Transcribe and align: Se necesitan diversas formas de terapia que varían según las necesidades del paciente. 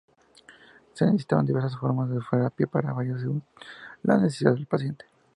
Se 0.95 1.05
necesitan 1.05 1.45
diversas 1.45 1.77
formas 1.79 2.09
de 2.09 2.19
terapia 2.27 2.65
que 2.65 2.89
varían 2.91 3.19
según 3.19 3.43
las 4.01 4.19
necesidades 4.19 4.57
del 4.57 4.65
paciente. 4.67 5.05